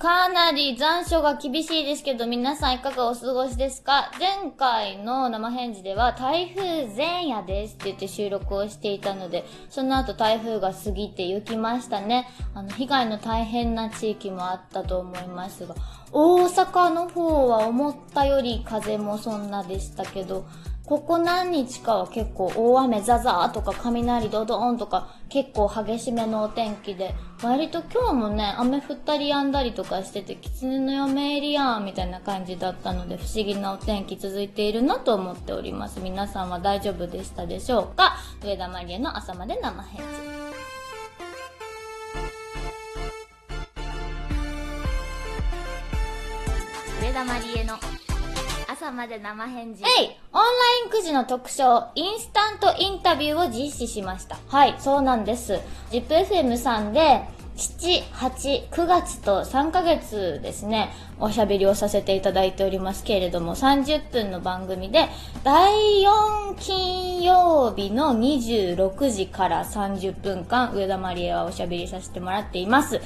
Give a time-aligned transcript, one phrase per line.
[0.00, 4.10] かなり残暑が厳しいですけど、皆さんいかがお過ごしですか？
[4.18, 12.26] 前回の生返事では台風前夜ですって言って収録をしていたので、その後台風が過ぎて雪ましたね。
[12.54, 15.74] あの、被害の大変な地域もあったと思いますが、
[16.12, 20.46] 大阪の方は思ったより風もそんなでしたけど、
[20.84, 27.14] ここ何日かは結構大雨ザザーとか雷ドドーンとか結構激しめのお天気で、
[27.44, 36.00] 割と今日もね、雨降ったり止んだりとかしてて、狐の嫁エリアンみたいな感じだったので、不思議なお天気続いているなと思っております。
[36.00, 38.16] 皆さんは大丈夫でしたでしょうか？
[38.42, 40.04] 上田まりえの朝まで生返事。
[47.00, 47.76] 上田まりえの
[48.80, 49.84] 朝まで生返事。
[49.84, 50.48] えいオンラ
[50.84, 54.38] インくじの特賞、インスタントインタビューを実施しました。
[54.48, 55.60] はい、そうなんです。
[55.90, 57.20] ZIPFM さんで、
[57.58, 65.10] 7、8、9月と3ヶ月ですね、おしゃべりをさせていただいておりますけれども、30分の番組で、
[65.44, 72.98] 第4金曜日の26時から30分間、上田まりえはおしゃべりさせてもらっています。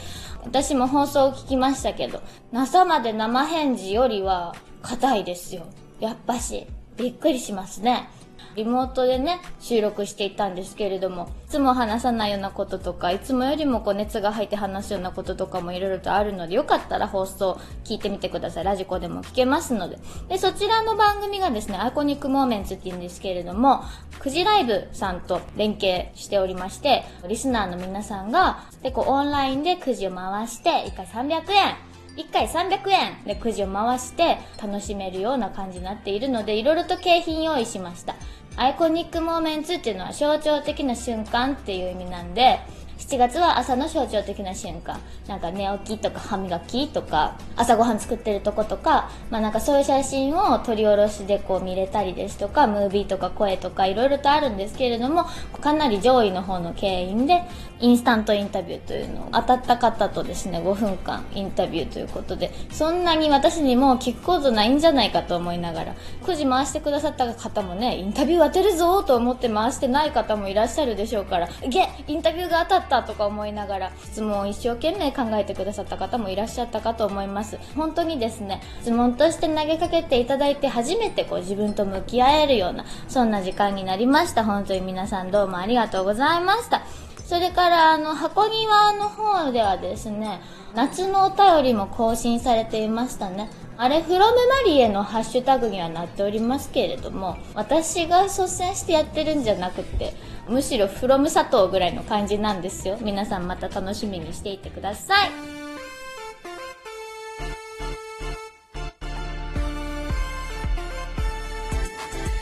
[0.45, 2.23] 私も放送を聞きましたけど、
[2.53, 5.65] NASA まで生返事よりは、硬いですよ。
[5.99, 8.09] やっぱし、びっくりしますね。
[8.55, 18.65] リモートでね、収録していたんですけれども、いつも話さないようなこととか、いつもよりもこう熱が入って話すようなこととかもいろいろとあるので、よかったら放送聞いてみてください。
[18.65, 19.99] ラジコでも聞けますので。
[20.29, 23.83] で、そちらの番組がですね、アイコニックモーメンツって言うんですけれども、
[24.21, 31.75] くじライブさんと連携しておりまして、リスナーの皆さんが、で、こうオンラインでくじを回して、1回300円、
[32.17, 38.15] 1回300円でくじを回して楽しめるような感じになっているので、いろいろと景品用意しました。
[38.57, 42.61] アイコニックモーメンツっていうのは象徴的な瞬間っていう意味なんで、
[43.07, 44.99] 7月は朝の象徴的な瞬間。
[45.29, 55.27] なんか寝起きとか歯磨きとか、朝ごはん作ってるとことか、まあなんかそういう写真を撮り下ろしでこう見れたりですとか、ムービーとか声とかいろいろとあるんですけれども、
[55.61, 57.43] かなり上位の方の経緯で、
[57.81, 77.59] インスタントインタビューというのを当たった方とですね、5分間インタビューということで、そんなに私にも聞くことないんじゃないかと思いながら、9時回してくださった方もね、インタビュー当てるぞと思って回してない方もいらっしゃるでしょうから、げインタビューが当たったとか思いながら質問を一生懸命考えてくださった方もいらっしゃったかと思います。
[77.75, 84.45] 本当にですね質問として投げかけていただいて初めてこう自分と向き合えるようなそんな時間になりました。
[84.45, 86.83] 本当に皆さんどうもありがとうございました。
[87.25, 90.41] それからあの箱庭の方ではですね
[90.75, 93.49] 夏のお便りも更新されていましたね。
[93.77, 100.15] あれ、フロムマリエのハッシュタグにはなっておりますけれども、私が率先してやってるんじゃなくて、
[100.49, 102.99] むしろフロム佐藤ぐらいの感じなんですよ。
[103.01, 105.31] 皆さんまた楽しみにしていてください。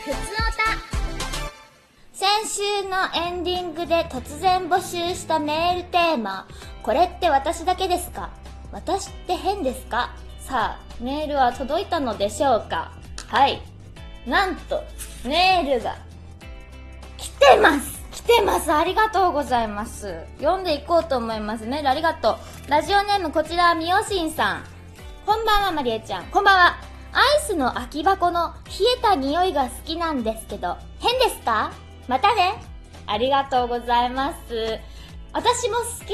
[0.05, 0.77] ふつおた
[2.13, 6.47] 先週のエンディングで突然募集したメールテーマ、
[6.83, 8.29] これって私だけですか？
[8.71, 10.13] 私って変ですか？
[10.53, 12.91] さあ、メールは届いたのでしょうか？
[13.27, 13.59] はい。
[14.27, 14.83] なんと、
[15.25, 15.95] メールが、
[17.17, 20.13] 来てます来てますありがとうございます。
[20.37, 21.65] 読んでいこうと思います。
[21.65, 22.37] メールありがと
[22.67, 22.69] う。
[22.69, 24.63] ラジオネームこちらはみよしんさん。
[25.25, 26.25] こんばんは、まりえちゃん。
[26.25, 26.77] こんばんは。
[27.13, 31.71] アイスの空き箱の冷えた匂いが好きなんですけど、変ですか？
[32.07, 32.61] またね。
[33.07, 34.77] ありがとうございます。
[35.33, 36.13] 私も好き。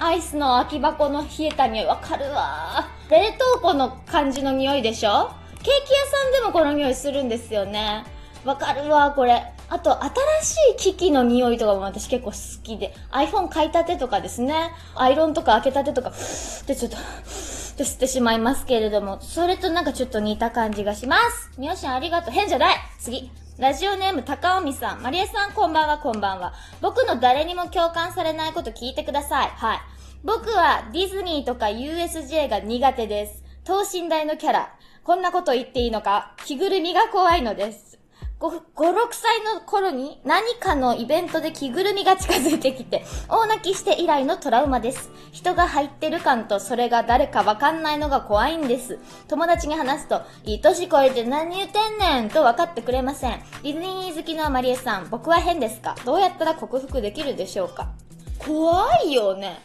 [0.00, 5.30] アイスの空き箱の冷えた匂いわかるわ冷凍庫の感じの匂いでしょ？
[5.62, 5.72] ケーキ屋
[6.06, 8.04] さんでもこの匂いするんですよね。
[8.44, 9.42] わかるわ、これ。
[9.68, 10.12] あと、新
[10.42, 21.50] しい機器の匂いとかも私結構好きで、iPhone 買いたてとかですね、アイロンとか開けたてとか、でちょっと、と吸ってしまいますけれども、それとなんかちょっと似た感じがします。
[21.58, 22.32] みよしんありがとう。
[22.32, 23.30] 変じゃない次。
[23.58, 25.02] ラジオネーム高尾美さん。
[25.02, 26.54] マリエさんこんばんはこんばんは。
[26.80, 29.48] 僕の誰にも共感されないこと聞いてください。
[29.48, 29.78] はい。
[30.22, 33.42] 僕はディズニーとか USJ が苦手です。
[33.64, 34.74] 等身大のキャラ。
[35.02, 36.34] こんなこと言っていいのか？
[36.44, 37.98] 着ぐるみが怖いのです。
[38.38, 45.10] 5、5、6歳の頃に何かのイベントで着ぐるみが近づいてきて、大泣きして以来のトラウマです。
[45.32, 48.98] 人が入ってる感とそれが誰かわかんないのが怖いんです。
[49.28, 53.40] 友達に話すと、いい年こえて何言ってんねんと分かってくれません。
[53.62, 55.94] ディズニー好きのマリエさん、僕は変ですか？
[56.04, 57.88] どうやったら克服できるでしょうか？
[58.38, 59.60] 怖いよね。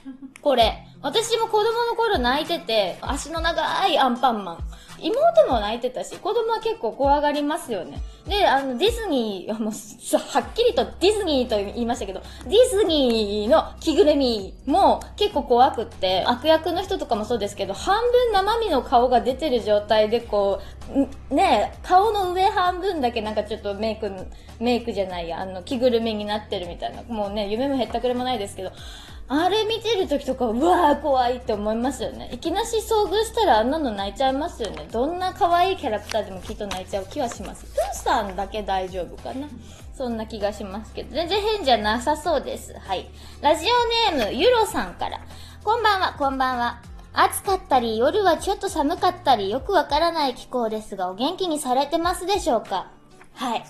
[0.45, 0.85] これ。
[1.01, 4.57] 私も子供の頃泣いてて、足の長いアンパンマン。
[4.99, 7.99] 妹も泣いてたし、子供は結構怖がりますよね。
[8.27, 20.61] で、あの、ディズニー、もう、はっきりとディズニーと言いましたけど、ディズニーの着ぐるみも結構怖くって、悪役の人とかもそうですけど、半分生身の顔が出てる状態でこ
[21.31, 24.11] う、ね、顔の上半分だけなんかちょっとメイク、
[24.59, 27.01] メイクじゃないや、あの、着ぐるみになってるみたいな。
[27.03, 28.71] もうね、夢もへったくれもないですけど、
[29.27, 32.29] あれ見てる時とか、うわー怖いって思いますよね。
[32.31, 34.87] いきなし遭遇したらあんなの泣いちゃいますよね。
[34.91, 37.65] どんな可愛いキャラクターでもきっと泣いちゃう気はします。
[37.65, 39.47] プーさんだけ大丈夫かな。
[39.97, 42.73] そんな気がしますけど、全然変じゃなさそうです。
[42.77, 43.09] はい。
[43.41, 43.65] ラジ
[44.11, 45.19] オネーム、ゆろさんから。
[45.63, 46.81] こんばんは、こんばんは。
[47.13, 52.91] 暑かったり、夜はちょっと寒かったり、よくわからない気候ですが、お元気にされてますでしょうか？
[53.33, 53.63] はい。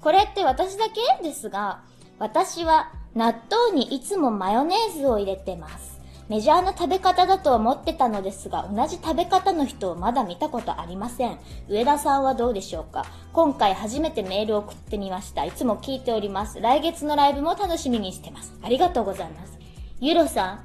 [0.00, 1.24] これって私だけ？
[1.26, 1.80] ですが、
[2.18, 5.94] 私は納豆にいつもマヨネーズを入れてます。
[6.28, 11.38] メジャーな食べ方だと思ってたのですが、同じ食べ方の人をまだ見たことありません。
[11.68, 13.04] 上田さんはどうでしょうか？
[13.34, 15.44] 今回初めてメールを送ってみました。
[15.44, 16.60] いつも聞いております。
[16.60, 18.54] 来月のライブも楽しみにしてます。
[18.62, 19.58] ありがとうございます。
[20.00, 20.60] ゆろさん、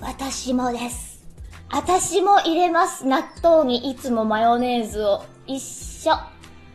[0.00, 1.26] 私もです。
[1.70, 3.04] 私も入れます。
[3.04, 5.24] 納豆にいつもマヨネーズを。
[5.46, 6.12] 一緒。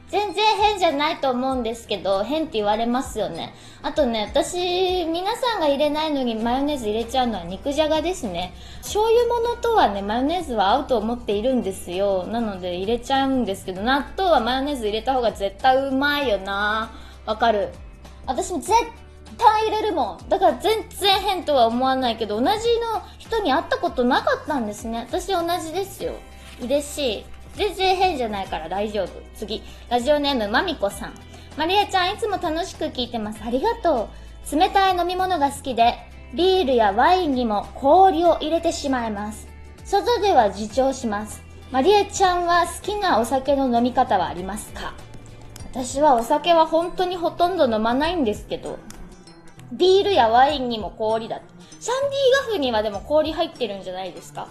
[0.10, 3.54] 全然変じゃないと思うんですけど、変って言われますよね。
[3.84, 8.54] あとね、私、皆さんが入れないのにマヨネーズ入れちゃうのは肉じゃがですね。
[8.82, 12.26] 醤油物とはね、マヨネーズは合うと思っているんですよ。
[12.26, 16.92] なので入れちゃうんですけど、納豆はマヨネーズ入れた方が絶対うまいよな
[17.28, 17.70] わかる。
[18.26, 18.74] 私も絶
[19.38, 20.30] 対入れるもん。
[20.30, 22.58] だから全然変とは思わないけど、同じの
[23.20, 25.06] 人に会ったことなかったんですね。
[25.08, 26.14] 私同じですよ。
[26.62, 27.26] 嬉しい。
[27.60, 29.10] 全然変じゃないから大丈夫。
[29.36, 29.62] 次。
[29.90, 31.14] ラジオネームまみこさん。
[31.58, 33.42] まりえちゃんいつも楽しく聞いてます。
[33.44, 34.08] ありがと
[34.50, 34.56] う。
[34.58, 35.96] 冷たい飲み物が好きで、
[36.34, 39.46] ビールやワインにも氷を入れてしまいます。
[39.84, 41.44] 外では自重します。
[41.70, 44.94] まりえちゃんは好きなお酒の飲み方はありますか？
[45.74, 48.80] 私はお酒は本当にほとんど飲まないんですけど、
[49.74, 51.46] ビールやワインにも氷だって。
[51.82, 54.48] シャンディガフにはでも氷入ってるんじゃないですか？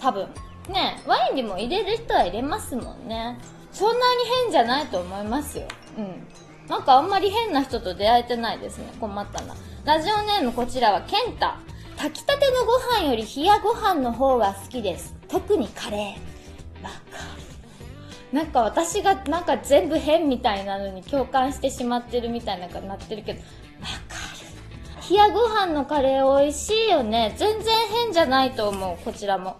[0.00, 0.26] 多分。
[0.68, 3.38] ねワインにも入れる人は入れますもんね。
[3.72, 5.66] そんなに変じゃないと思いますよ。
[5.98, 6.26] うん。
[6.68, 8.92] なんかあんまり変な人と出会えてないですね。
[9.00, 9.54] 困ったな。
[9.84, 11.58] ラジオネームこちらはケンタ。
[11.96, 15.14] 炊きたてのご飯より冷やご飯の方が好きです。
[15.28, 16.82] 特にカレー。
[16.84, 16.96] わか
[17.36, 17.46] る。
[18.32, 23.46] なんか私がなんか全部変みたいなのに共感してしまってるみたいななってるけど、わ
[24.08, 24.16] か
[25.00, 25.10] る。
[25.10, 27.34] 冷やご飯のカレー美味しいよね。
[27.38, 27.74] 全然
[28.04, 29.56] 変じゃないと思う、こちらも。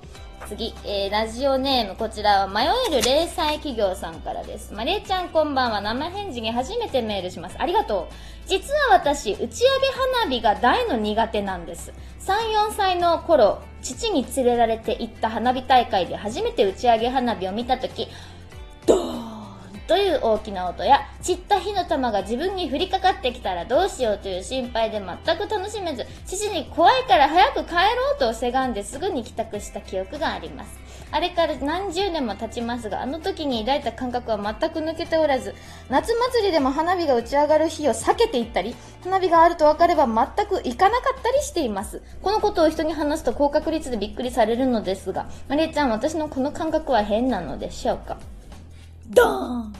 [0.46, 4.72] 次、えー、ラジオネーム、こちらは迷える零細企業さんからです。
[4.72, 7.56] まりえちゃんこんばんは、生返事に初めてメールします。
[7.58, 8.14] ありがとう。
[8.46, 9.50] 実は私、打ち上げ
[10.22, 11.92] 花火が大の苦手なんです。
[12.20, 12.34] 3、
[12.70, 18.08] 4歳の頃、父に連れられて行った花火大会で初めて打ち上げ花火を見たとき、
[19.86, 27.80] という大きな音や、散った火の玉が自分に降りかかってきたらどうしようという心配で全く楽しめず、父に怖いから早く帰ろ
[28.16, 30.78] うとせがんですぐに帰宅した記憶があります。
[31.12, 35.54] あれから何十年も経ちますが、あの時に抱いた感覚は全く抜けておらず、
[35.88, 38.74] 夏祭りでも花火が打ち上がる日を避けていったり、
[39.04, 42.02] 花火があると分かれば全く行かなかったりしています。
[42.22, 48.18] このことを人に話すと高確率でびっくりされるのですが、マリエちゃん、私のこの感覚は変なのでしょうか？
[49.10, 49.26] ドー
[49.62, 49.72] ン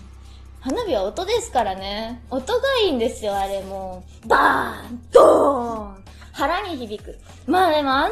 [0.60, 2.22] 花火は音ですからね。
[2.30, 4.28] 音がいいんですよ、あれもう。
[4.28, 7.18] バーンドーン腹に響く。
[7.46, 8.10] まあでもあんな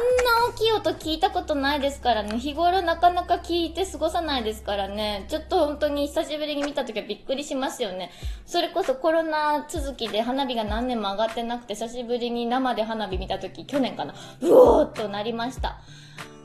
[0.49, 2.39] 大きい音聞いたことないですからね。
[2.39, 5.25] 日頃なかなか聞いて過ごさないですからね。
[5.29, 8.11] ちょっと本当に久しぶりに見た時はびっくりしますよね。
[8.47, 14.15] それこそコロナ続きで花火が何年も上がってなくて久しぶりに生で花火見た時、去年かな。
[14.41, 15.81] うおーっとなりました。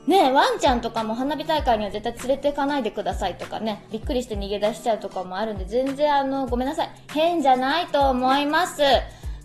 [0.07, 6.89] ね、ワンちゃんとかも花火大会には絶対連れてかないでくださいとかね、びっくりして逃げ出しちゃうとかもあるんで、全然あの、ごめんなさい。
[7.13, 8.81] 変じゃないと思います。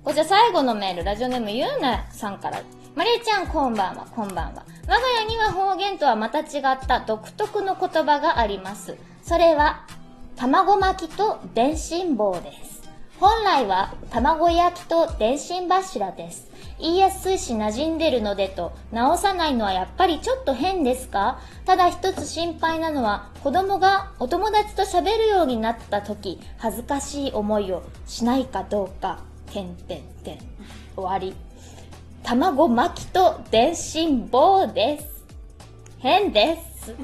[0.02, 2.60] こちら最後のメール、ラジオネームゆうなさんから。
[2.94, 4.64] まりえちゃん、こんばんは、こんばんは。
[4.88, 8.96] 我が家には方言とはまた違った独特の言葉があります。
[9.22, 9.84] それは、
[10.36, 12.88] 卵巻きと電信棒です。
[13.18, 16.50] 本来は卵焼きと電信柱です。
[16.78, 21.40] 言いやすいし馴染んでるのでと直さないのはやっぱりちょっと変ですか？
[21.64, 29.20] ただ一つ心配なのは子供がお友達と喋るようになった時恥ずかしい思いをしないかどうか。
[29.52, 30.38] てんてんてん。
[30.96, 31.34] 終わり。
[32.22, 35.24] 卵巻きと電信棒です。
[35.98, 36.94] 変です。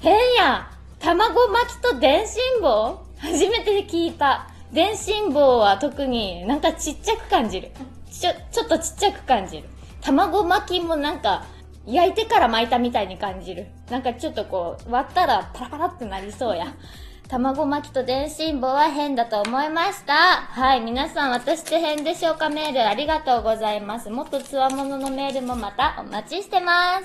[0.00, 3.04] 変や卵巻きと電信棒？
[3.18, 4.48] 初めて聞いた。
[4.72, 7.70] 電信棒は特になんかちっちゃく感じる。
[8.12, 9.68] ちょ、ちょっとちっちゃく感じる。
[10.00, 11.44] 卵巻きもなんか、
[11.86, 13.66] 焼いてから巻いたみたいに感じる。
[13.90, 16.66] なんかちょっとこう、割ったらパラパラってなりそうや。
[17.28, 20.12] 卵巻きと電信棒は変だと思いました。
[20.14, 22.50] はい、皆さん私って変でしょうか？
[22.50, 24.10] メールありがとうございます。
[24.10, 27.04] もっとつわもののメールもまたお待ちしてます。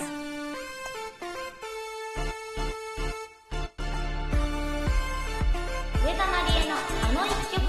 [6.06, 7.64] 上田まりえのあの一曲、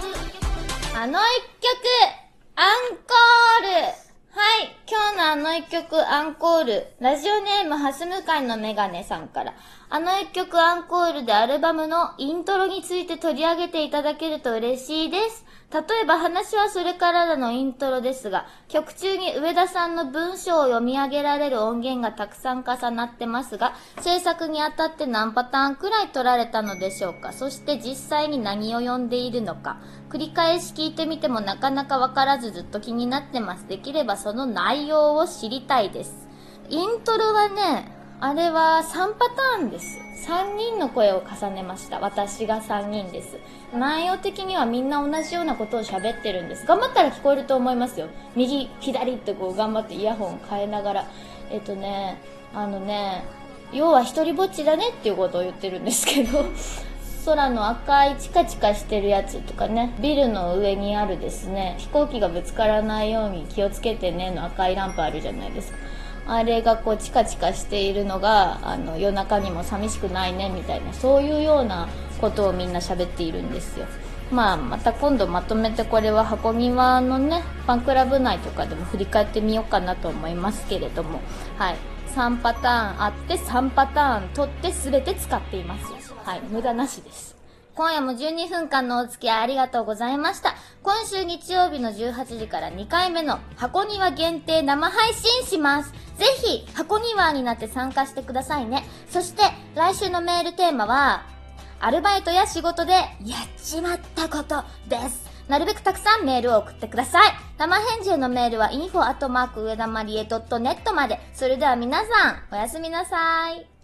[0.97, 1.79] あの一曲、
[2.57, 3.69] アンコール
[4.35, 4.77] はい。
[4.91, 6.87] 今日のあの一曲アンコール。
[7.01, 9.55] ラジオネームハス向かいのメガネさんから。
[9.91, 15.45] あの一曲アンコールでアルバムのイントロについて取り上げていただけると嬉しいです。
[15.71, 33.69] 例えば話はそれからだのイントロですが、曲中に上田さんの文章を読み上げられる音源がたくさん重なってますが、制作にあたって何パターンくらい取られたのでしょうかそして実際に何を読んでいるのか繰り返し聞いてみてもなかなかわからずずっと気になってます。
[33.69, 36.29] できればその内容を知りたいです。
[36.71, 40.01] イントロはね、あれは3パターンです。
[40.27, 42.01] 3人の声を重ねました。
[42.01, 43.39] 私が3人です。
[43.73, 46.67] 内容的にはみんな同じようなことを喋ってるんです。
[46.67, 48.09] 頑張ったら聞こえると思いますよ。
[48.35, 51.07] 右、左ってこう頑張ってイヤホン変えながら。
[51.53, 52.21] えっとね、
[52.53, 53.23] あのね、
[53.73, 56.45] 要は一人ぼっちだねっていうことを言ってるんですけど、
[57.25, 65.79] 空の赤いチカチカしてるやつとかね、ビルの上にあるですね、飛行機がぶつからないように気をつけてねの赤いランプあるじゃないですか。
[66.29, 71.89] あれがこうチカチカしているのがあの夜中にも寂しくないねみたいなそういうような
[72.21, 73.87] ことをみんな喋っているんですよ。
[74.31, 81.21] まあまた今度まとめてこれは箱庭のねファンクラブ内とかでも振り返ってみようかなと思いますけれども。
[81.57, 81.77] はい。
[82.15, 86.13] 3パターンあって3パターン取って全て使っています。
[86.25, 86.43] はい。
[86.51, 87.38] 無駄なしです。
[87.79, 90.57] 今夜も12分間のお付き合いありがとうございました。
[90.83, 95.93] 今週日曜日の18時から2回目の箱庭限定生配信します。
[96.17, 98.83] ぜひ、箱庭になって参加してくださいね。
[99.11, 99.43] そして、
[99.77, 101.23] 来週のメールテーマは、
[101.79, 103.13] アルバイトや仕事でやっ
[103.63, 105.31] ちまったことです。
[105.47, 107.33] なるべくたくさんメールを送ってください。
[107.59, 111.21] 生返事へのメールは info アットマーク上田まりえ .net まで。
[111.33, 113.78] それでは皆さん、おやすみなさい。